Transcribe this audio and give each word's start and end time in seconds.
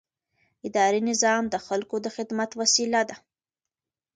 اداري 0.67 1.01
نظام 1.09 1.43
د 1.49 1.55
خلکو 1.67 1.95
د 2.01 2.07
خدمت 2.15 2.49
وسیله 2.61 3.01
ده. 3.09 3.15